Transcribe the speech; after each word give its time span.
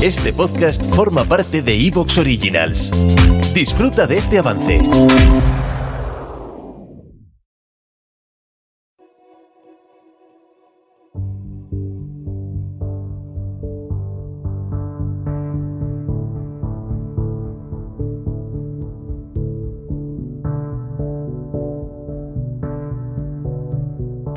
Este 0.00 0.32
podcast 0.32 0.80
forma 0.94 1.24
parte 1.24 1.60
de 1.60 1.74
Evox 1.74 2.18
Originals. 2.18 2.92
Disfruta 3.52 4.06
de 4.06 4.18
este 4.18 4.38
avance. 4.38 4.80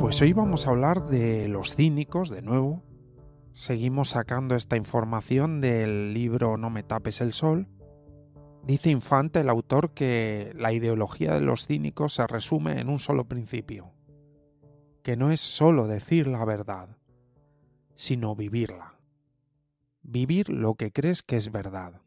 Pues 0.00 0.20
hoy 0.20 0.32
vamos 0.32 0.66
a 0.66 0.70
hablar 0.70 1.04
de 1.04 1.46
los 1.46 1.76
cínicos 1.76 2.30
de 2.30 2.42
nuevo. 2.42 2.82
Seguimos 3.54 4.10
sacando 4.10 4.54
esta 4.56 4.76
información 4.76 5.60
del 5.60 6.14
libro 6.14 6.56
No 6.56 6.70
me 6.70 6.82
tapes 6.82 7.20
el 7.20 7.34
sol. 7.34 7.68
Dice 8.64 8.90
Infante, 8.90 9.40
el 9.40 9.50
autor, 9.50 9.92
que 9.92 10.52
la 10.54 10.72
ideología 10.72 11.34
de 11.34 11.42
los 11.42 11.66
cínicos 11.66 12.14
se 12.14 12.26
resume 12.26 12.80
en 12.80 12.88
un 12.88 12.98
solo 12.98 13.26
principio, 13.26 13.92
que 15.02 15.16
no 15.16 15.30
es 15.30 15.40
solo 15.40 15.86
decir 15.86 16.28
la 16.28 16.44
verdad, 16.46 16.96
sino 17.94 18.34
vivirla. 18.34 18.98
Vivir 20.02 20.48
lo 20.48 20.74
que 20.74 20.90
crees 20.90 21.22
que 21.22 21.36
es 21.36 21.52
verdad. 21.52 22.00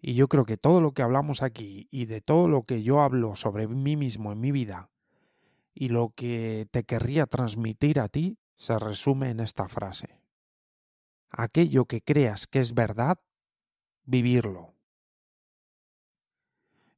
Y 0.00 0.14
yo 0.14 0.28
creo 0.28 0.46
que 0.46 0.56
todo 0.56 0.80
lo 0.80 0.92
que 0.92 1.02
hablamos 1.02 1.42
aquí 1.42 1.86
y 1.90 2.06
de 2.06 2.22
todo 2.22 2.48
lo 2.48 2.62
que 2.62 2.82
yo 2.82 3.02
hablo 3.02 3.36
sobre 3.36 3.68
mí 3.68 3.96
mismo 3.96 4.32
en 4.32 4.40
mi 4.40 4.52
vida 4.52 4.90
y 5.74 5.88
lo 5.88 6.12
que 6.14 6.66
te 6.70 6.84
querría 6.84 7.26
transmitir 7.26 8.00
a 8.00 8.08
ti 8.08 8.38
se 8.58 8.78
resume 8.78 9.30
en 9.30 9.40
esta 9.40 9.68
frase. 9.68 10.20
Aquello 11.30 11.86
que 11.86 12.02
creas 12.02 12.46
que 12.46 12.60
es 12.60 12.74
verdad, 12.74 13.18
vivirlo. 14.04 14.74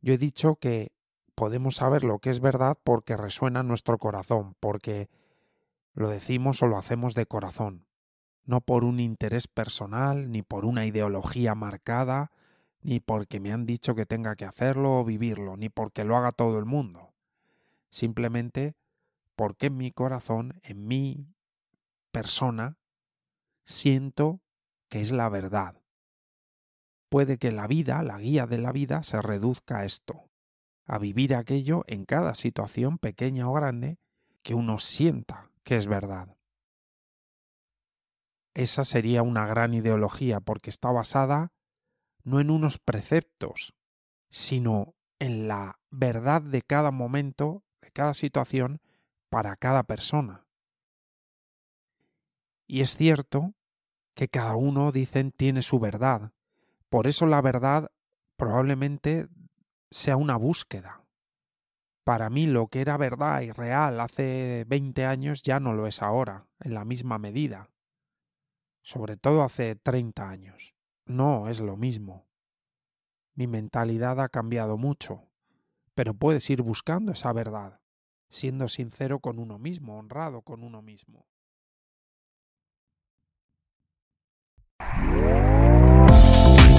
Yo 0.00 0.14
he 0.14 0.19
dicho 0.19 0.56
que 0.56 0.92
podemos 1.36 1.77
saber 1.77 2.02
lo 2.02 2.19
que 2.19 2.30
es 2.30 2.41
verdad 2.41 2.77
porque 2.83 3.17
resuena 3.17 3.61
en 3.61 3.69
nuestro 3.69 3.98
corazón, 3.98 4.56
porque 4.58 5.08
lo 5.94 6.08
decimos 6.08 6.62
o 6.62 6.67
lo 6.67 6.78
hacemos 6.78 7.14
de 7.14 7.27
corazón, 7.27 7.86
no 8.45 8.61
por 8.61 8.83
un 8.83 8.98
interés 8.98 9.47
personal, 9.47 10.33
ni 10.33 10.42
por 10.42 10.64
una 10.64 10.84
ideología 10.86 11.55
marcada, 11.55 12.33
ni 12.80 12.98
porque 12.98 13.39
me 13.39 13.52
han 13.52 13.67
dicho 13.67 13.95
que 13.95 14.06
tenga 14.06 14.34
que 14.34 14.47
hacerlo 14.47 14.98
o 14.98 15.05
vivirlo, 15.05 15.56
ni 15.56 15.69
porque 15.69 16.02
lo 16.02 16.17
haga 16.17 16.33
todo 16.33 16.58
el 16.58 16.64
mundo 16.64 17.11
simplemente 17.91 18.77
porque 19.36 19.67
en 19.67 19.77
mi 19.77 19.91
corazón, 19.91 20.61
en 20.62 20.86
mi 20.86 21.34
persona, 22.11 22.78
siento 23.64 24.41
que 24.89 25.00
es 25.00 25.12
la 25.12 25.28
verdad. 25.28 25.80
Puede 27.08 27.39
que 27.39 27.50
la 27.52 27.67
vida, 27.67 28.02
la 28.02 28.19
guía 28.19 28.47
de 28.47 28.58
la 28.58 28.72
vida, 28.72 29.02
se 29.02 29.20
reduzca 29.20 29.78
a 29.78 29.84
esto, 29.84 30.30
a 30.86 30.98
vivir 30.98 31.34
aquello 31.34 31.84
en 31.86 32.05
cada 32.05 32.34
situación 32.34 32.98
pequeña 32.98 33.48
o 33.48 33.52
grande 33.52 33.98
que 34.42 34.55
uno 34.55 34.78
sienta 34.78 35.50
que 35.64 35.77
es 35.77 35.86
verdad. 35.86 36.36
Esa 38.55 38.84
sería 38.84 39.22
una 39.22 39.47
gran 39.47 39.74
ideología 39.74 40.41
porque 40.41 40.70
está 40.70 40.91
basada 40.91 41.52
no 42.24 42.41
en 42.41 42.50
unos 42.50 42.78
preceptos, 42.78 43.74
sino 44.28 44.95
en 45.19 45.48
la 45.48 45.80
verdad 45.91 46.42
de 46.42 46.62
cada 46.62 46.91
momento 46.91 47.64
de 47.80 47.91
cada 47.91 48.14
situación 48.14 48.80
para 49.30 49.56
cada 49.56 49.84
persona. 49.84 50.47
Y 52.71 52.83
es 52.83 52.97
cierto 52.97 53.55
que 54.15 54.29
cada 54.29 54.55
uno, 54.55 54.93
dicen, 54.93 55.33
tiene 55.33 55.61
su 55.63 55.81
verdad. 55.81 56.31
Por 56.89 57.09
eso 57.09 57.27
la 57.27 57.41
verdad 57.41 57.91
probablemente 58.37 59.27
sea 59.91 60.17
una 60.17 60.37
búsqueda. 60.37 61.05
Para 62.05 62.30
mí 62.30 62.47
lo 62.47 62.69
que 62.69 62.80
era 62.80 62.97
verdad 62.97 63.41
y 63.41 63.51
real 63.51 63.98
hace 63.98 64.64
20 64.69 65.05
años 65.05 65.42
ya 65.42 65.59
no 65.59 65.73
lo 65.73 65.89
es 65.89 66.01
ahora, 66.01 66.47
en 66.61 66.75
la 66.75 66.85
misma 66.85 67.19
medida. 67.19 67.70
Sobre 68.83 69.17
todo 69.17 69.42
hace 69.42 69.75
30 69.75 70.30
años. 70.30 70.77
No 71.07 71.48
es 71.48 71.59
lo 71.59 71.77
mismo. 71.77 72.29
Mi 73.35 73.48
mentalidad 73.48 74.20
ha 74.20 74.29
cambiado 74.29 74.77
mucho 74.79 75.27
pero 75.95 76.14
puedes 76.14 76.48
ir 76.48 76.63
buscando 76.63 77.13
esa 77.13 77.33
verdad, 77.33 77.80
siendo 78.30 78.69
sincero 78.69 79.20
con 79.20 79.39
uno 79.39 79.59
mismo, 79.59 79.98
honrado 79.98 80.41
con 80.41 80.63
uno 80.63 80.80
mismo. 80.80 81.27